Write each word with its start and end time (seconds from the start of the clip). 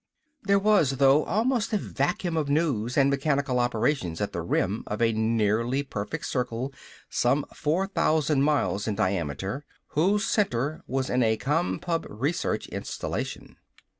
There 0.41 0.57
was, 0.57 0.97
though, 0.97 1.25
almost 1.25 1.73
a 1.73 1.77
vacuum 1.77 2.35
of 2.35 2.49
news 2.49 2.97
and 2.97 3.07
mechanical 3.11 3.59
operations 3.59 4.19
at 4.19 4.33
the 4.33 4.41
rim 4.41 4.83
of 4.87 4.99
a 4.99 5.13
nearly 5.13 5.83
perfect 5.83 6.25
circle 6.25 6.73
some 7.07 7.45
four 7.53 7.85
thousand 7.85 8.41
miles 8.41 8.87
in 8.87 8.95
diameter, 8.95 9.63
whose 9.89 10.25
center 10.25 10.81
was 10.87 11.11
in 11.11 11.21
a 11.21 11.37
Compub 11.37 12.07
research 12.09 12.67
installation. 12.69 13.57